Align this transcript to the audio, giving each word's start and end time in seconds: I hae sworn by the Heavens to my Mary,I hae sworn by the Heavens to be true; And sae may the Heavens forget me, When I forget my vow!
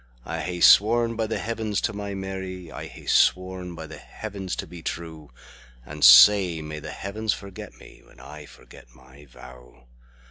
I 0.25 0.39
hae 0.39 0.61
sworn 0.61 1.15
by 1.15 1.27
the 1.27 1.37
Heavens 1.37 1.79
to 1.81 1.93
my 1.93 2.15
Mary,I 2.15 2.87
hae 2.87 3.05
sworn 3.05 3.75
by 3.75 3.85
the 3.85 3.99
Heavens 3.99 4.55
to 4.55 4.65
be 4.65 4.81
true; 4.81 5.29
And 5.85 6.03
sae 6.03 6.59
may 6.59 6.79
the 6.79 6.89
Heavens 6.89 7.33
forget 7.33 7.75
me, 7.79 8.01
When 8.07 8.19
I 8.19 8.47
forget 8.47 8.87
my 8.95 9.25
vow! 9.25 9.85